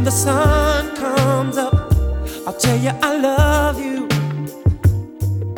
[0.00, 1.74] When the sun comes up,
[2.46, 4.08] I'll tell you I love you.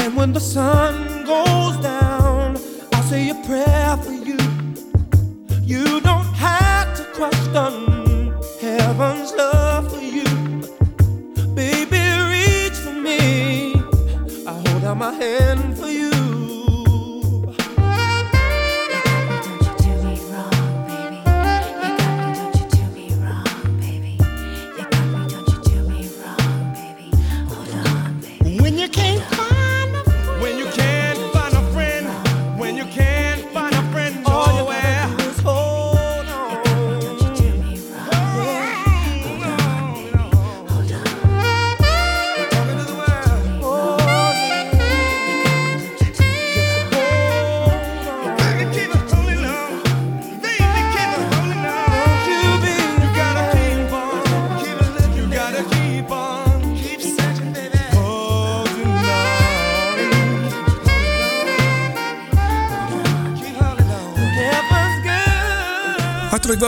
[0.00, 2.56] And when the sun goes down,
[2.92, 4.38] I'll say a prayer for you.
[5.62, 10.26] You don't have to question heaven's love for you.
[11.54, 13.74] Baby, reach for me.
[14.44, 15.71] I hold out my hand.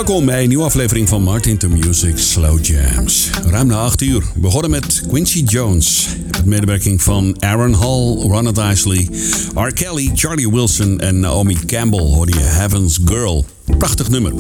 [0.05, 3.31] Welkom bij een nieuwe aflevering van Martin to Music Slow Jams.
[3.45, 4.23] Ruim na 8 uur.
[4.37, 6.07] Begonnen met Quincy Jones.
[6.31, 9.09] Met medewerking van Aaron Hall, Ronald Isley,
[9.55, 9.73] R.
[9.73, 13.45] Kelly, Charlie Wilson en Naomi Campbell hoorde je Heaven's Girl.
[13.79, 14.33] Prachtig nummer.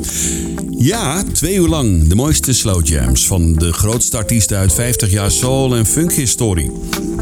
[0.70, 5.30] Ja, twee uur lang de mooiste slow jams van de grootste artiesten uit 50 jaar
[5.30, 6.70] soul en funk historie.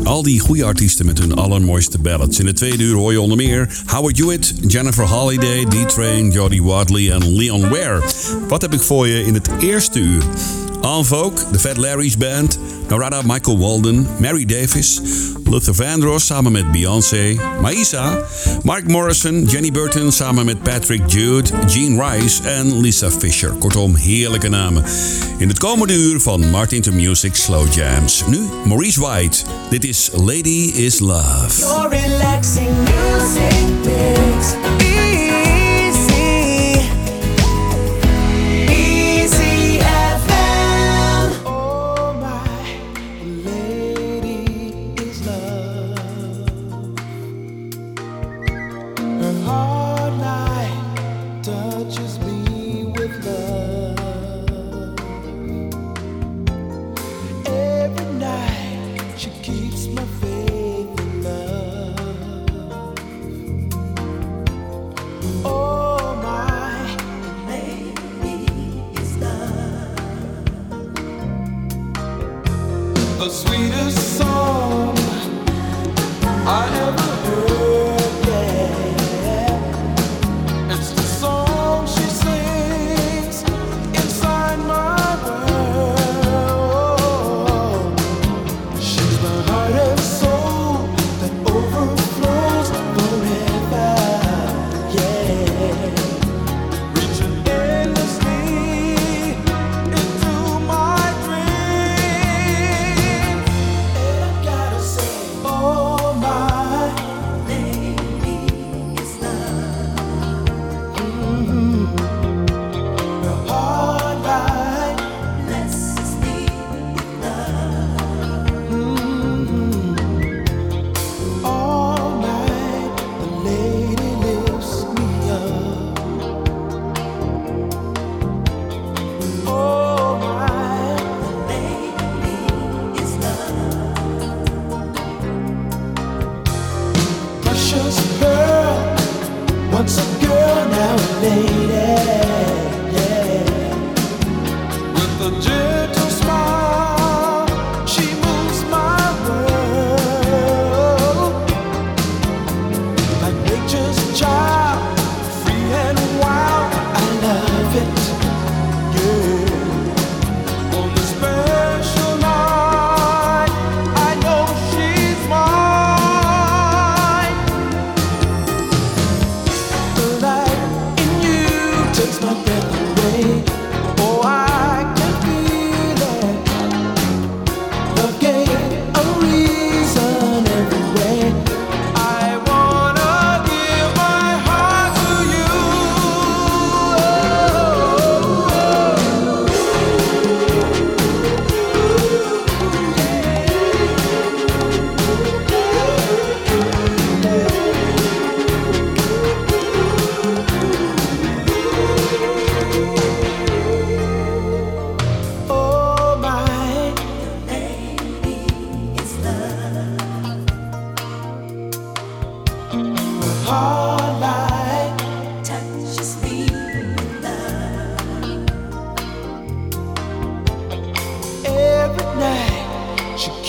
[0.05, 2.39] Al die goede artiesten met hun allermooiste ballads.
[2.39, 7.11] In het tweede uur hoor je onder meer Howard Hewitt, Jennifer Holiday, D-Train, Jodie Wadley
[7.11, 8.03] en Leon Ware.
[8.49, 10.23] Wat heb ik voor je in het eerste uur?
[10.83, 12.59] En Vogue, The Fat Larry's Band,
[12.89, 15.01] Narada Michael Walden, Mary Davis,
[15.45, 18.19] Luther Vandross samen met Beyoncé, Maïsa,
[18.63, 23.51] Mark Morrison, Jenny Burton samen met Patrick Jude, Gene Rice en Lisa Fisher.
[23.51, 24.85] Kortom, heerlijke namen.
[25.39, 28.23] In het komende uur van Martin to Music Slow Jams.
[28.27, 29.45] Nu Maurice White.
[29.71, 31.65] Dit is Lady is Love.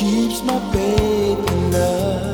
[0.03, 1.39] keeps my faith
[1.71, 2.32] love.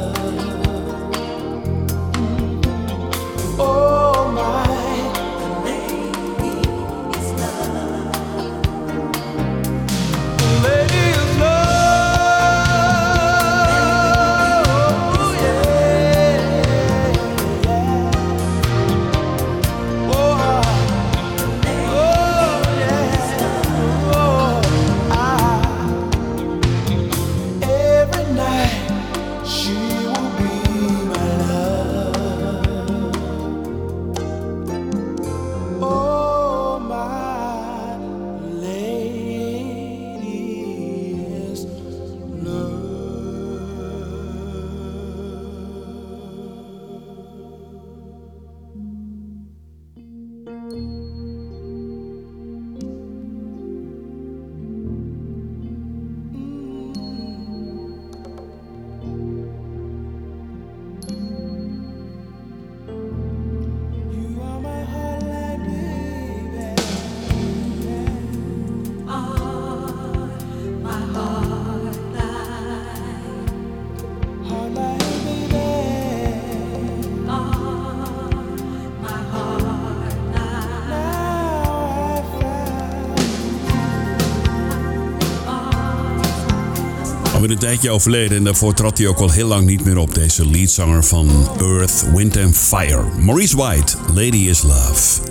[87.50, 90.13] alweer een tijdje overleden en daarvoor trad hij ook al heel lang niet meer op.
[90.13, 93.03] Deze leadzanger van Earth, Wind and Fire.
[93.20, 95.22] Maurice White, Lady is Love.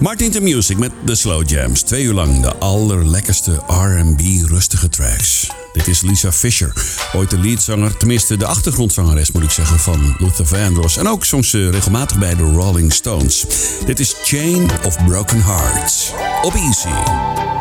[0.00, 1.82] Martin the Music met The Slow Jams.
[1.82, 5.50] Twee uur lang de allerlekkerste R&B rustige tracks.
[5.72, 6.72] Dit is Lisa Fisher,
[7.12, 10.96] ooit de leadzanger, tenminste de achtergrondzangeres moet ik zeggen, van Luther Vandross.
[10.96, 13.44] En ook soms regelmatig bij de Rolling Stones.
[13.86, 16.12] Dit is Chain of Broken Hearts.
[16.42, 17.57] Op Easy.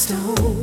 [0.00, 0.59] stone.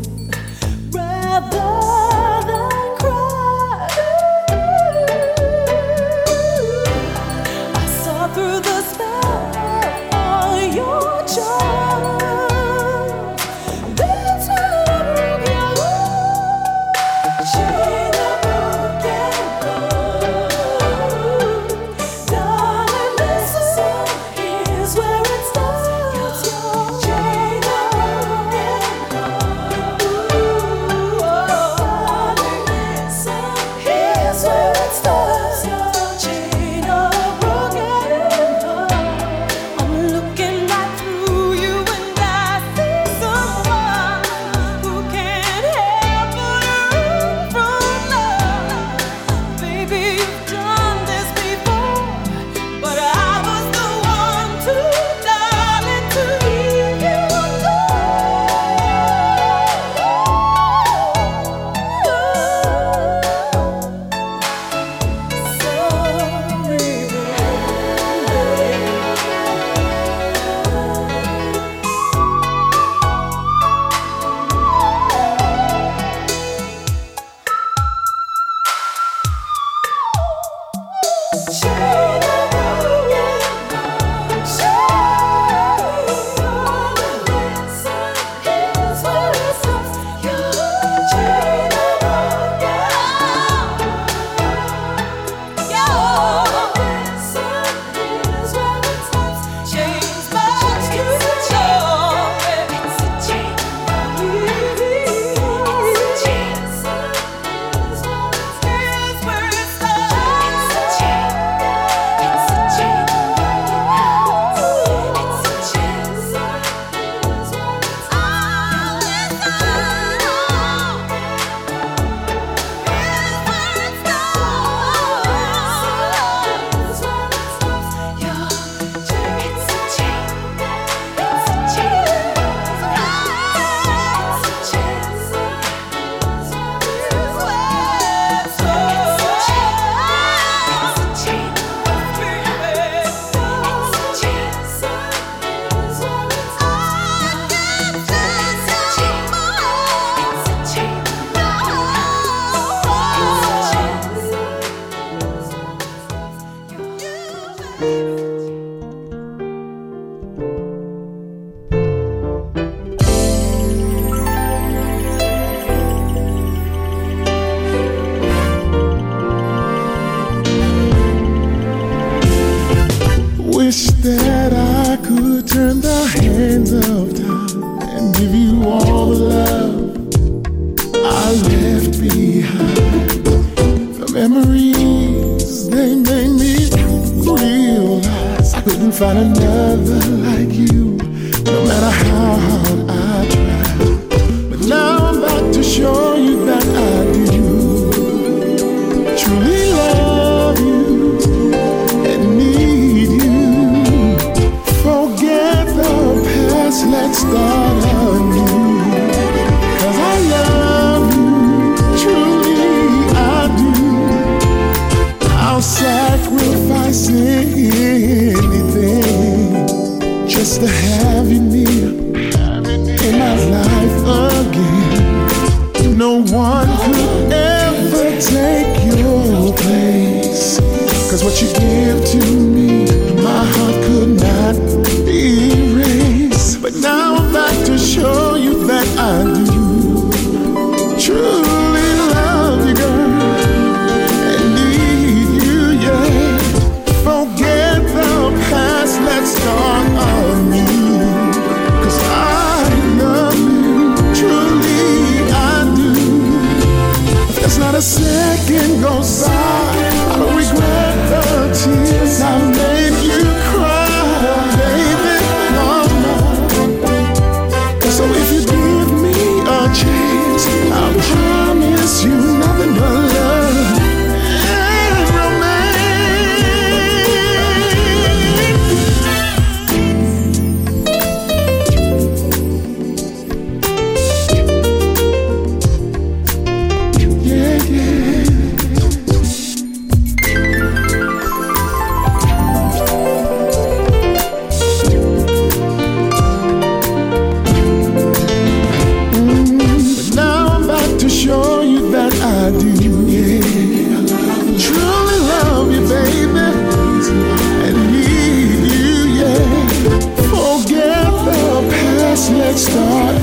[312.58, 313.16] Start.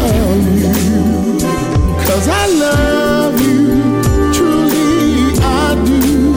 [2.06, 6.32] Cause I love you, truly I do.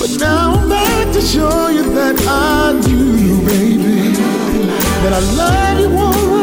[0.00, 2.98] But now I'm back to show you that I do,
[3.46, 4.12] baby.
[5.02, 6.34] That I love you, woman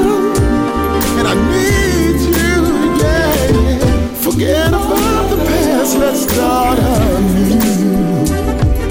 [1.20, 2.56] and I need you,
[3.02, 3.34] yeah.
[4.26, 6.80] Forget about the past, let's start.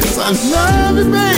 [0.03, 1.30] Cause I love you, baby,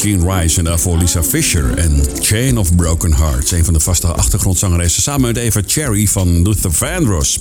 [0.00, 3.50] Gene Rice en daarvoor Lisa Fisher en Chain of Broken Hearts.
[3.50, 7.40] Een van de vaste achtergrondzangeressen samen met Eva Cherry van Luther Vandross.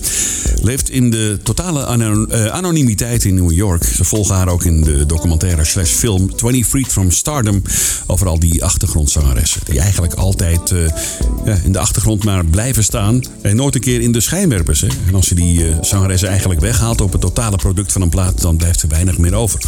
[0.61, 1.85] Leeft in de totale
[2.29, 3.83] eh, anonimiteit in New York.
[3.83, 7.61] Ze volgen haar ook in de documentaire slash film 20 Freed from Stardom
[8.07, 9.61] over al die achtergrondzangeressen.
[9.65, 14.11] Die eigenlijk altijd eh, in de achtergrond maar blijven staan en nooit een keer in
[14.11, 14.83] de schijnwerpers.
[14.83, 18.41] En als je die eh, zangeressen eigenlijk weghaalt op het totale product van een plaat,
[18.41, 19.61] dan blijft er weinig meer over.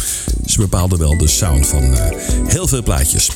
[0.52, 2.00] Ze bepaalden wel de sound van eh,
[2.46, 3.30] heel veel plaatjes.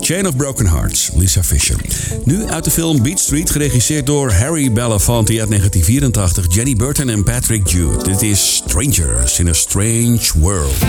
[0.00, 1.76] Chain of Broken Hearts, Lisa Fisher.
[2.24, 7.24] Nu uit de film Beat Street, geregisseerd door Harry Belafonte uit 1984, Jenny Burton en
[7.24, 8.04] Patrick Jude.
[8.04, 10.84] Dit is Strangers in a Strange World.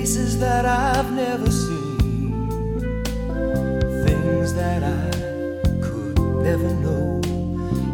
[0.00, 2.32] Places that I've never seen,
[4.06, 5.10] things that I
[5.82, 7.20] could never know,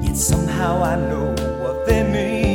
[0.04, 2.45] yet somehow I know what they mean.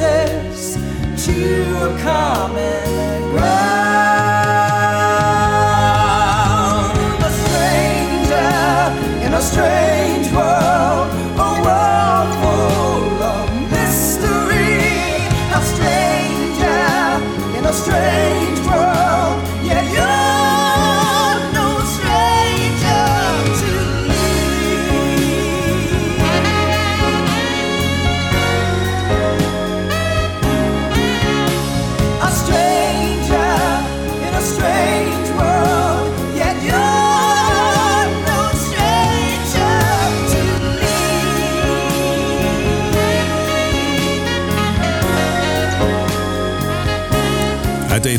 [0.00, 0.78] answers
[1.26, 1.36] to
[1.76, 3.52] a common ground.
[7.22, 8.46] A stranger
[9.26, 10.21] in a stranger.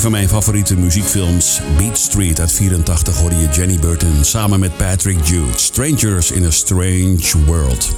[0.04, 5.26] van mijn favoriete muziekfilms, Beat Street uit 84, hoorde je Jenny Burton samen met Patrick
[5.26, 5.52] Jude.
[5.56, 7.96] Strangers in a Strange World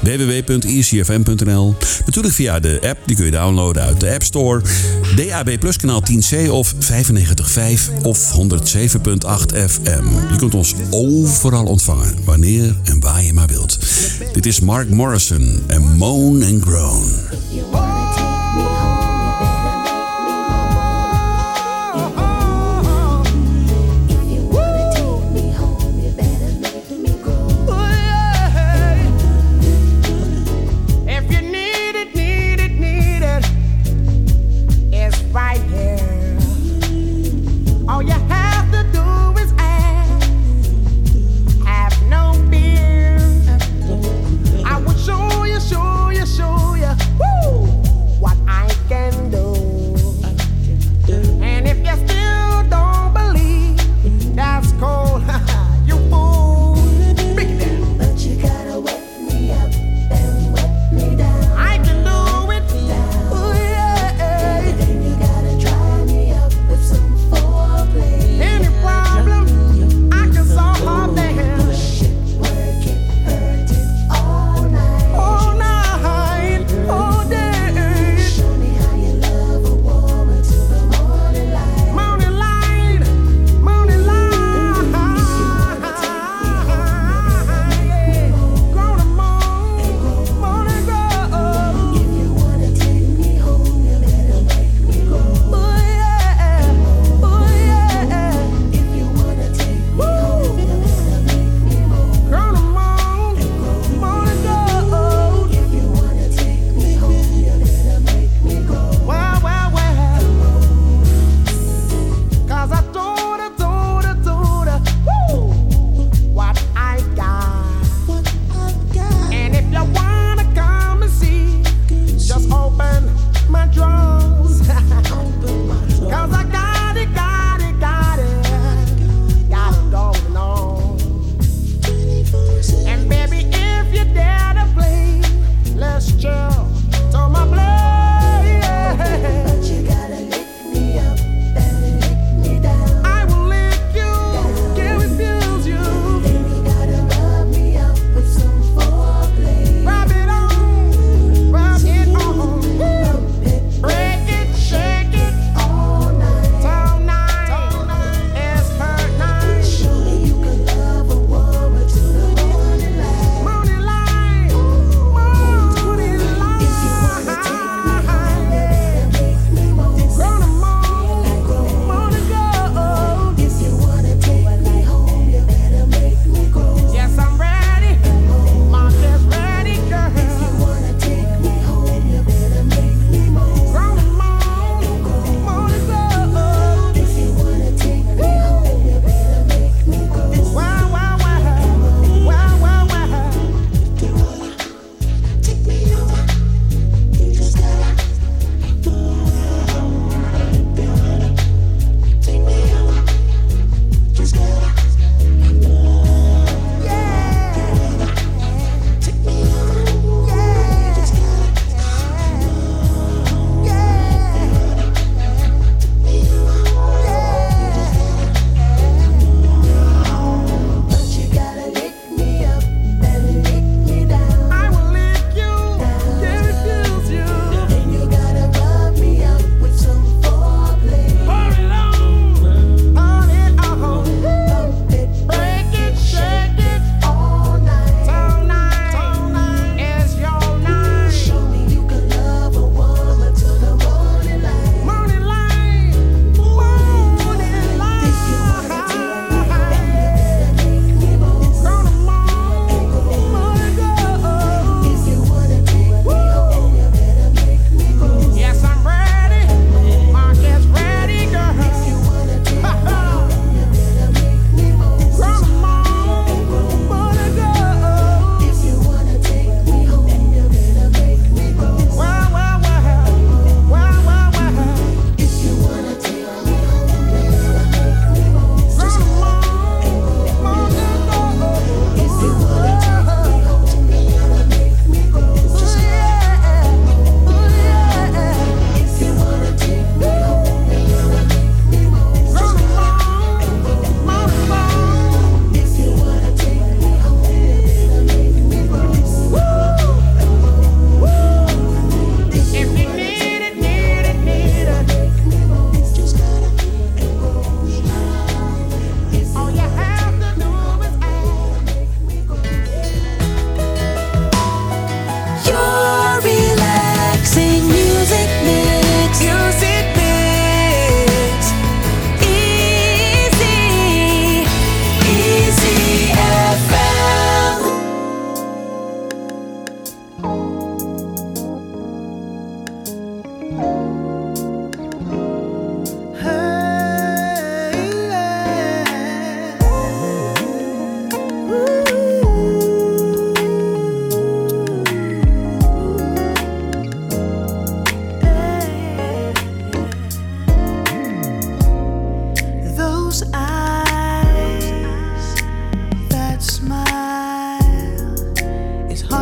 [0.00, 1.74] www.icfm.nl.
[2.04, 4.62] Natuurlijk via de app, die kun je downloaden uit de App Store.
[5.16, 8.46] DAB Plus kanaal 10C of 95.5 of 107.8
[9.66, 10.04] FM.
[10.30, 13.78] Je kunt ons overal ontvangen, wanneer en waar je maar wilt.
[14.32, 17.27] Dit is Mark Morrison en Moan and Groan.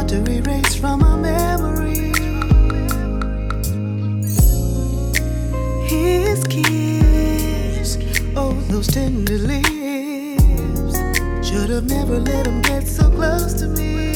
[0.08, 2.12] To erase from my memory.
[5.84, 7.98] His kiss,
[8.36, 9.66] oh, those tender lips.
[11.48, 14.12] Should have never let him get so close to me.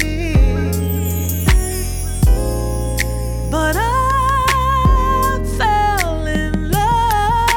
[3.50, 7.50] But I fell in love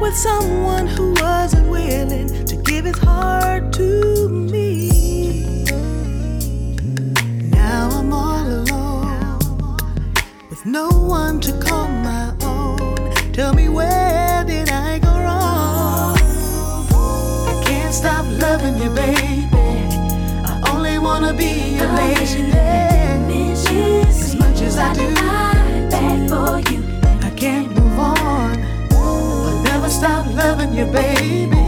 [0.00, 4.07] with someone who wasn't willing to give his heart to
[13.38, 16.18] Tell me where did I go wrong?
[17.46, 19.46] I can't stop loving you, baby.
[20.44, 22.50] I only wanna be your lady.
[24.08, 25.14] As much as I do,
[27.22, 28.60] I can't move on.
[28.90, 31.62] I'll never stop loving you, baby.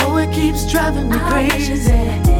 [0.00, 2.31] Oh, it keeps driving me crazy.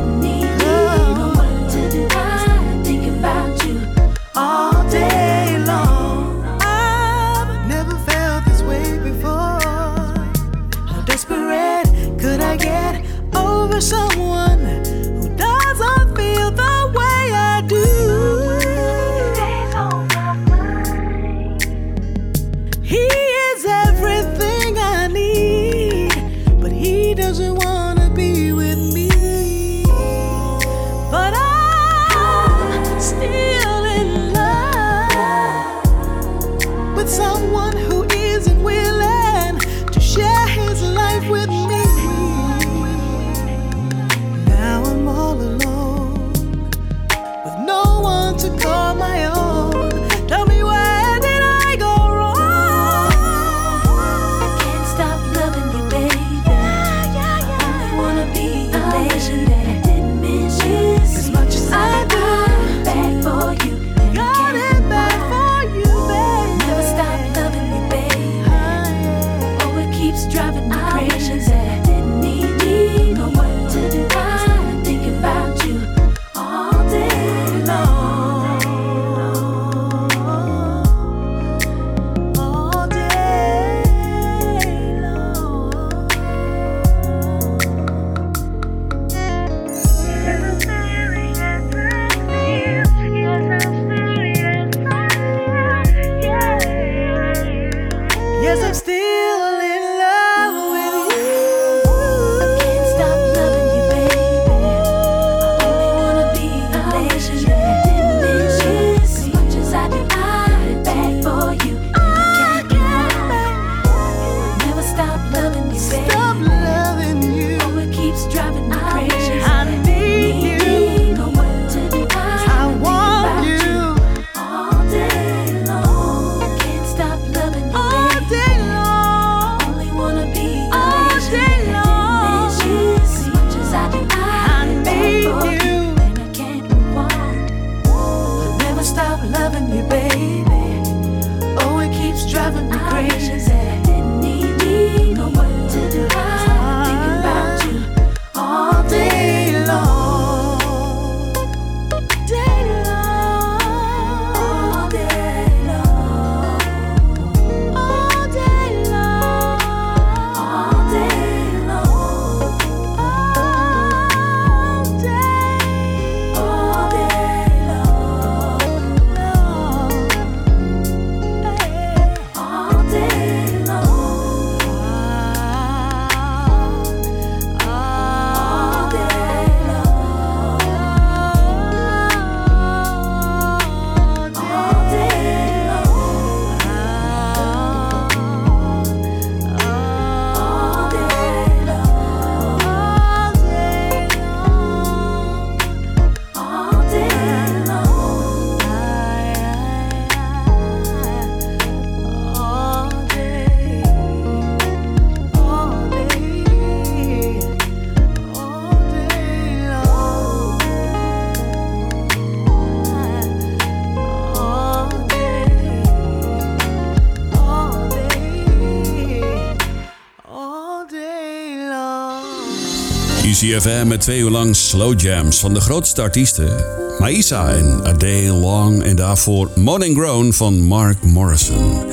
[223.53, 226.65] ZFM met twee uur lang slow jams van de grootste artiesten.
[226.98, 231.87] Maïsa en A Day Long en daarvoor Morning Grown van Mark Morrison.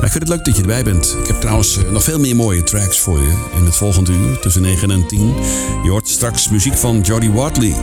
[0.00, 1.16] Ik vind het leuk dat je erbij bent.
[1.20, 4.38] Ik heb trouwens eh, nog veel meer mooie tracks voor je in het volgende uur
[4.38, 5.34] tussen 9 en 10.
[5.82, 7.74] Je hoort straks muziek van Jody Watley,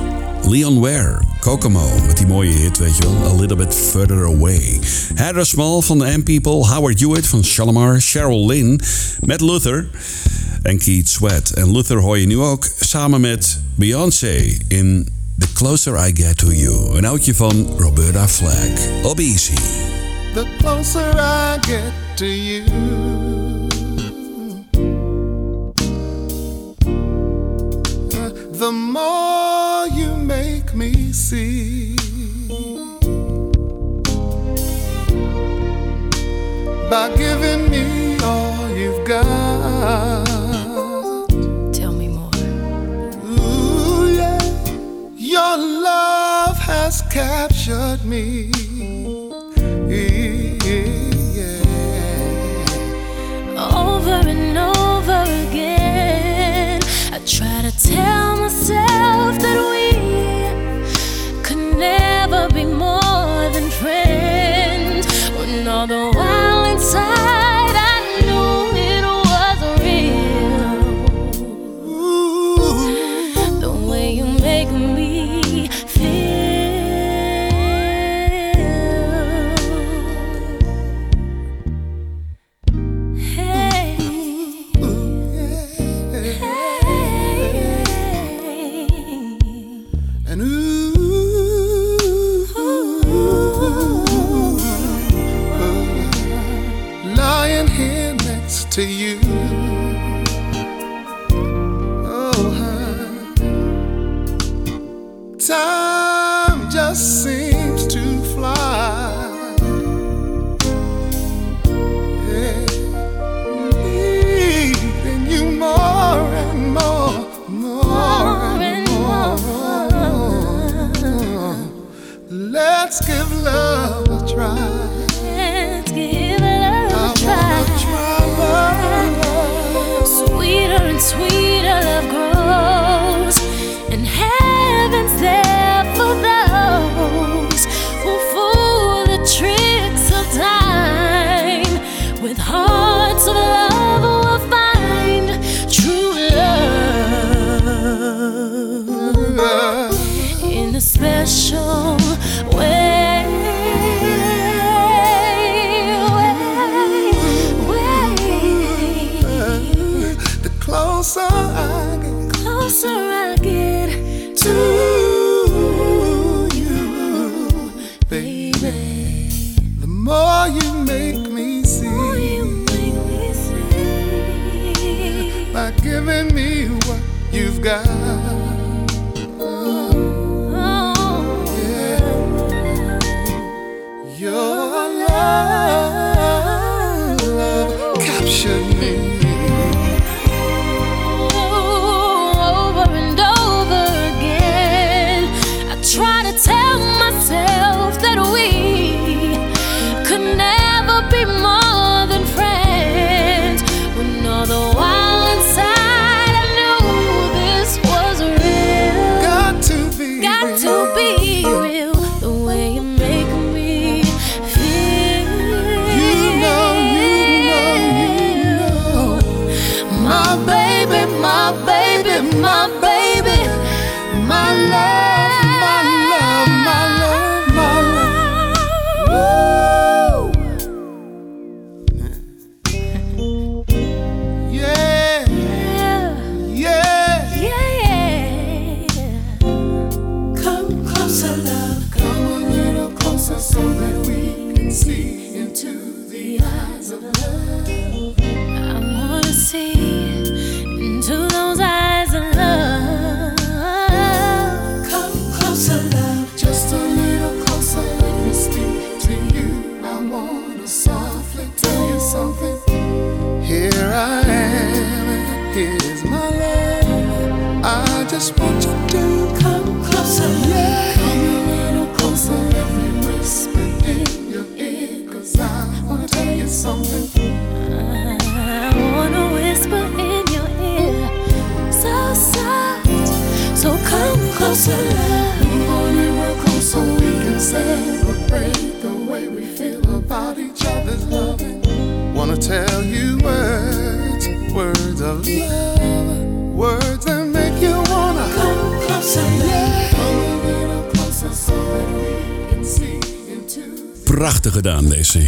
[0.47, 4.79] Leon Ware, Kokomo met die mooie hit, weet je wel, A Little Bit Further Away.
[5.13, 8.81] Heather Small van The M-People, Howard Hewitt van Shalimar, Cheryl Lynn,
[9.25, 9.89] Matt Luther.
[10.63, 11.49] en Keith Sweat.
[11.49, 15.07] En Luther hoor je nu ook samen met Beyoncé in
[15.37, 16.97] The Closer I Get To You.
[16.97, 19.03] Een oudje van Roberta Flack.
[19.03, 19.55] Op easy.
[20.33, 22.63] The closer I get to you
[28.63, 31.95] The more you make me see
[36.89, 40.12] by giving me all you've got.
[45.55, 48.49] Your love has captured me.
[49.87, 50.57] Yeah.
[53.71, 56.81] Over and over again,
[57.11, 58.22] I try to tell.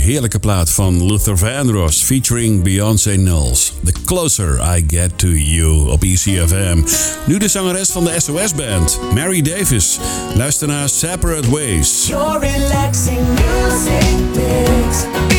[0.06, 3.74] heerlijke plaat van Luther Vandross featuring Beyoncé Knowles.
[3.84, 6.78] The Closer I Get To You op ECFM.
[7.26, 10.00] Nu de zangeres van de SOS-band, Mary Davis.
[10.36, 12.08] Luister naar Separate Ways.
[12.08, 15.35] Your relaxing music.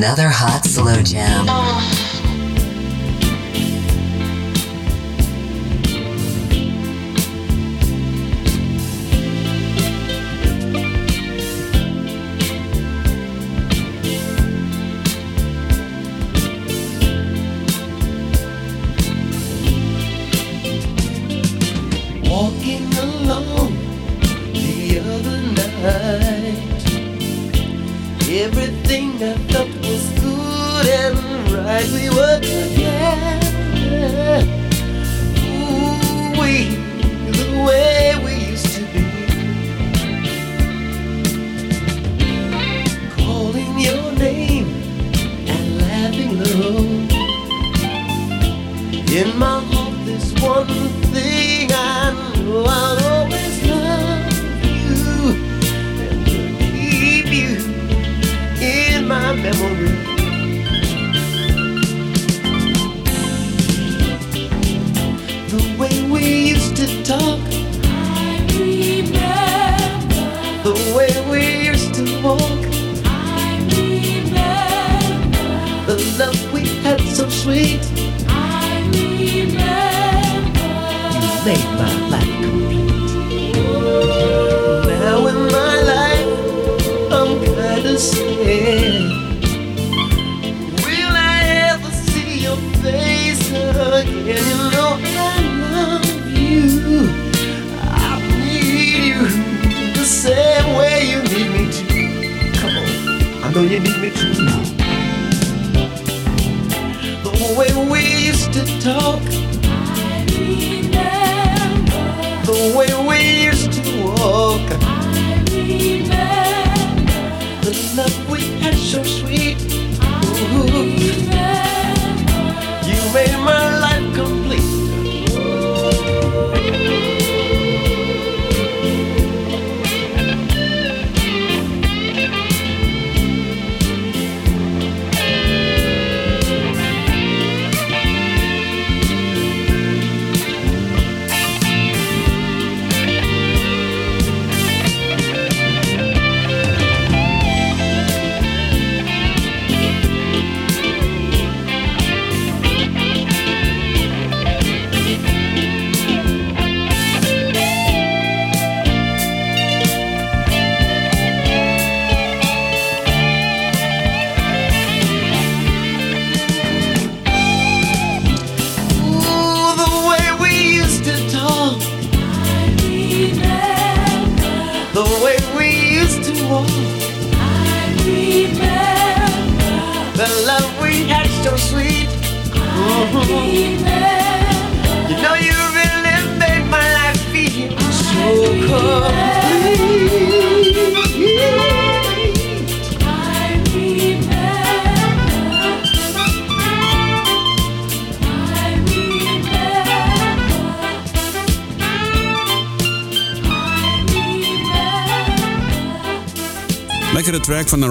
[0.00, 1.39] another hot slow jam.
[59.60, 60.09] Memory.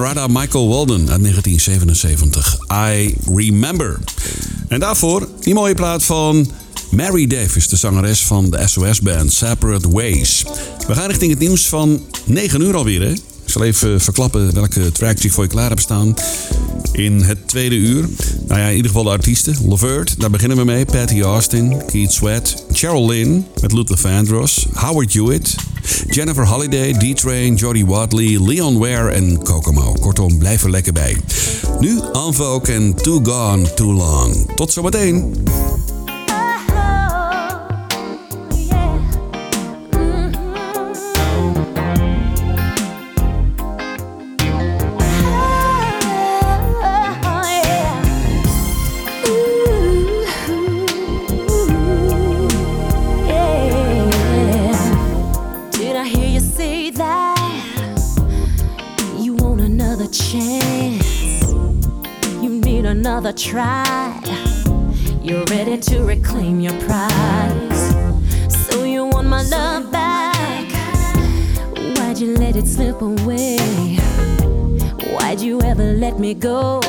[0.00, 2.58] Narada Michael Walden uit 1977.
[2.72, 3.98] I Remember.
[4.68, 6.50] En daarvoor die mooie plaat van
[6.90, 10.44] Mary Davis, de zangeres van de SOS-band Separate Ways.
[10.86, 13.10] We gaan richting het nieuws van 9 uur alweer, hè?
[13.10, 16.14] Ik zal even verklappen welke tracks voor je klaar heb staan.
[16.92, 18.08] In het tweede uur.
[18.46, 19.56] Nou ja, in ieder geval de artiesten.
[19.68, 20.84] Lavert, daar beginnen we mee.
[20.84, 25.54] Patty Austin, Keith Sweat, Cheryl Lynn met Luther Vandross, Howard Hewitt,
[26.06, 29.92] Jennifer Holiday, D-Train, Jodie Watley, Leon Ware en Kokomo.
[29.92, 31.16] Kortom, blijf er lekker bij.
[31.80, 34.50] Nu Anvoke en Too Gone Too Long.
[34.54, 35.32] Tot zometeen.
[60.10, 61.52] Chance?
[62.42, 64.20] You need another try.
[65.22, 67.82] You're ready to reclaim your prize.
[68.48, 70.70] So you want my love back?
[71.96, 73.96] Why'd you let it slip away?
[75.12, 76.80] Why'd you ever let me go?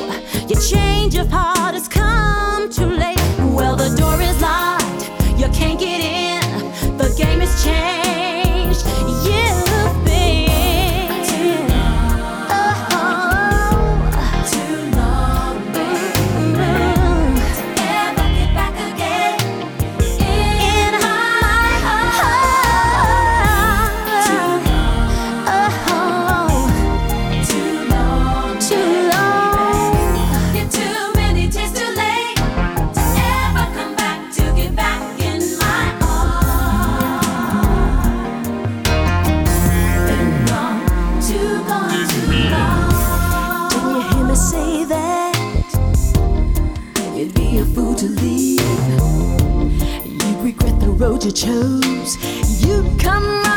[0.47, 3.19] Your change of heart has come too late.
[3.53, 5.09] Well, the door is locked.
[5.39, 6.97] You can't get in.
[6.97, 8.85] The game has changed.
[9.27, 9.70] You've
[51.25, 52.17] you chose.
[52.65, 53.50] You come.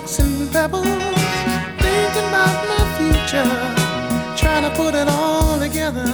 [0.00, 0.86] rocks and pebbles,
[1.78, 3.44] thinking about my future,
[4.36, 6.08] trying to put it all together.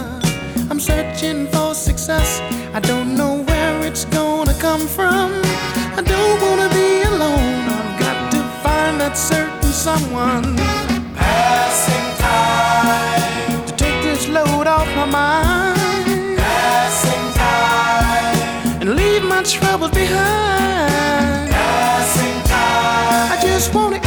[0.70, 2.40] I'm searching for success.
[2.74, 5.30] I don't know where it's gonna come from.
[5.98, 7.62] I don't wanna be alone.
[7.78, 10.56] I've got to find that certain someone.
[11.14, 15.75] Passing time to take this load off my mind.
[19.36, 21.50] my troubles behind.
[21.50, 23.32] Passing time.
[23.32, 24.05] I just wanna